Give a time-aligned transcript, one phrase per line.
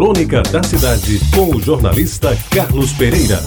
[0.00, 3.38] Crônica da Cidade, com o jornalista Carlos Pereira.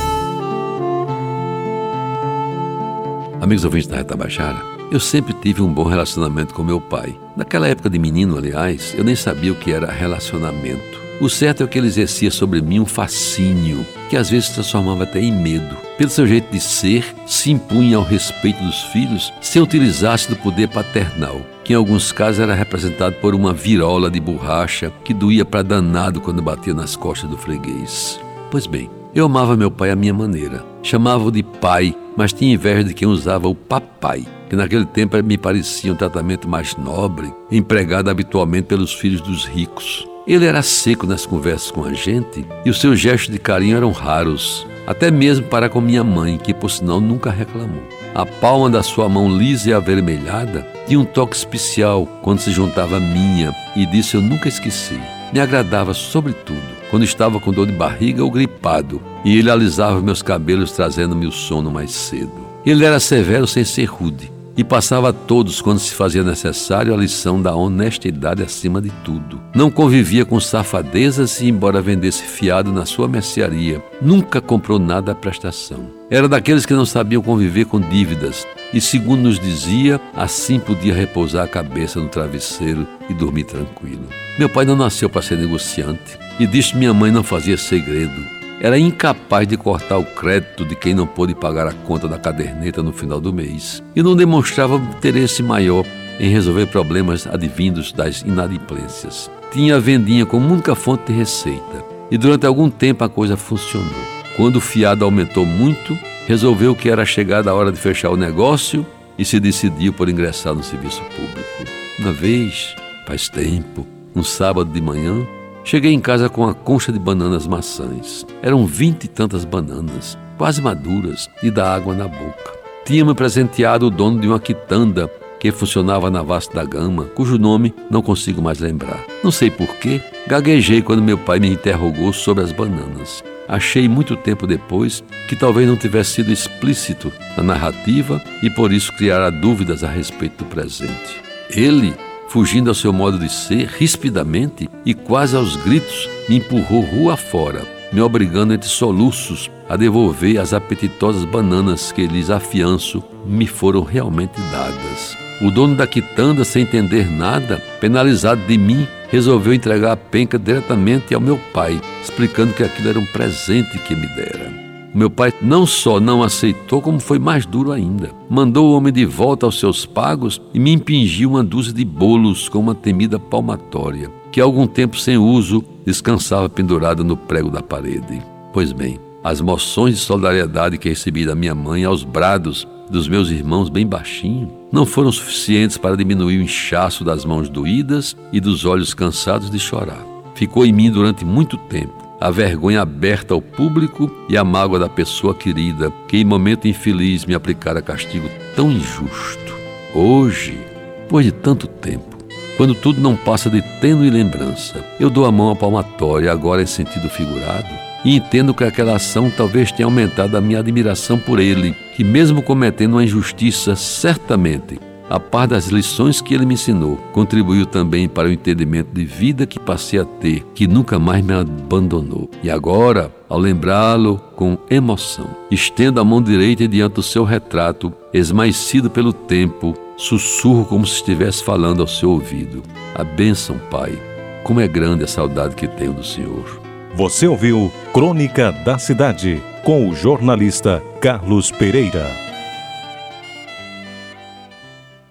[3.42, 4.62] Amigos ouvintes da Reta Baixara,
[4.92, 7.20] eu sempre tive um bom relacionamento com meu pai.
[7.36, 11.02] Naquela época de menino, aliás, eu nem sabia o que era relacionamento.
[11.20, 15.20] O certo é que ele exercia sobre mim um fascínio, que às vezes transformava até
[15.20, 15.76] em medo.
[15.98, 20.68] Pelo seu jeito de ser, se impunha ao respeito dos filhos sem utilizar-se do poder
[20.68, 25.64] paternal, que em alguns casos era representado por uma virola de borracha que doía para
[25.64, 28.20] danado quando batia nas costas do freguês.
[28.52, 30.66] Pois bem, eu amava meu pai à minha maneira.
[30.82, 35.38] Chamava-o de pai, mas tinha inveja de quem usava o papai, que naquele tempo me
[35.38, 40.08] parecia um tratamento mais nobre, empregado habitualmente pelos filhos dos ricos.
[40.26, 43.92] Ele era seco nas conversas com a gente e os seus gestos de carinho eram
[43.92, 47.84] raros, até mesmo para com minha mãe, que por sinal nunca reclamou.
[48.14, 52.98] A palma da sua mão lisa e avermelhada tinha um toque especial quando se juntava
[52.98, 55.00] à minha, e disso eu nunca esqueci.
[55.32, 56.62] Me agradava, sobretudo,
[56.92, 61.32] quando estava com dor de barriga ou gripado, e ele alisava meus cabelos trazendo-me o
[61.32, 62.48] sono mais cedo.
[62.66, 66.98] Ele era severo sem ser rude, e passava a todos, quando se fazia necessário, a
[66.98, 69.42] lição da honestidade acima de tudo.
[69.56, 75.16] Não convivia com safadezas e, embora vendesse fiado na sua mercearia, nunca comprou nada à
[75.16, 75.88] prestação.
[76.10, 81.46] Era daqueles que não sabiam conviver com dívidas e, segundo nos dizia, assim podia repousar
[81.46, 84.08] a cabeça no travesseiro e dormir tranquilo.
[84.38, 88.80] Meu pai não nasceu para ser negociante e disso minha mãe não fazia segredo era
[88.80, 92.94] incapaz de cortar o crédito de quem não pôde pagar a conta da caderneta no
[92.94, 95.86] final do mês e não demonstrava interesse maior
[96.18, 99.30] em resolver problemas advindos das inadimplências.
[99.52, 103.92] Tinha a vendinha como única fonte de receita e durante algum tempo a coisa funcionou.
[104.38, 108.86] Quando o fiado aumentou muito, resolveu que era chegada a hora de fechar o negócio
[109.18, 111.70] e se decidiu por ingressar no serviço público.
[112.00, 112.74] Uma vez,
[113.06, 115.28] faz tempo, um sábado de manhã,
[115.64, 118.26] Cheguei em casa com a concha de bananas maçãs.
[118.42, 122.52] Eram vinte e tantas bananas, quase maduras, e da água na boca.
[122.86, 125.10] Tinha-me presenteado o dono de uma quitanda
[125.40, 129.06] que funcionava na Vasta da Gama, cujo nome não consigo mais lembrar.
[129.24, 133.24] Não sei porquê, gaguejei quando meu pai me interrogou sobre as bananas.
[133.48, 138.94] Achei muito tempo depois que talvez não tivesse sido explícito na narrativa e por isso
[138.94, 141.22] criara dúvidas a respeito do presente.
[141.50, 141.94] Ele
[142.34, 147.62] fugindo ao seu modo de ser, rispidamente e quase aos gritos, me empurrou rua fora,
[147.92, 154.42] me obrigando entre soluços a devolver as apetitosas bananas que lhes afianço me foram realmente
[154.52, 155.16] dadas.
[155.44, 161.14] O dono da quitanda, sem entender nada, penalizado de mim, resolveu entregar a penca diretamente
[161.14, 164.63] ao meu pai, explicando que aquilo era um presente que me dera.
[164.94, 168.12] Meu pai não só não aceitou, como foi mais duro ainda.
[168.30, 172.48] Mandou o homem de volta aos seus pagos e me impingiu uma dúzia de bolos
[172.48, 178.22] com uma temida palmatória, que algum tempo sem uso descansava pendurada no prego da parede.
[178.54, 183.32] Pois bem, as moções de solidariedade que recebi da minha mãe aos brados dos meus
[183.32, 188.64] irmãos bem baixinho não foram suficientes para diminuir o inchaço das mãos doídas e dos
[188.64, 190.06] olhos cansados de chorar.
[190.36, 194.88] Ficou em mim durante muito tempo a vergonha aberta ao público e a mágoa da
[194.88, 199.54] pessoa querida, que em momento infeliz me aplicara castigo tão injusto.
[199.94, 200.58] Hoje,
[201.02, 202.18] depois de tanto tempo,
[202.56, 206.66] quando tudo não passa de tênue lembrança, eu dou a mão à palmatória, agora em
[206.66, 207.68] sentido figurado,
[208.06, 212.42] e entendo que aquela ação talvez tenha aumentado a minha admiração por ele, que, mesmo
[212.42, 214.80] cometendo uma injustiça, certamente
[215.10, 219.46] a par das lições que ele me ensinou, contribuiu também para o entendimento de vida
[219.46, 222.30] que passei a ter, que nunca mais me abandonou.
[222.42, 228.90] E agora, ao lembrá-lo com emoção, estendo a mão direita diante do seu retrato, esmaecido
[228.90, 232.64] pelo tempo, sussurro como se estivesse falando ao seu ouvido.
[232.96, 233.98] A bênção, Pai.
[234.44, 236.62] Como é grande a saudade que tenho do Senhor.
[236.96, 242.23] Você ouviu Crônica da Cidade com o jornalista Carlos Pereira.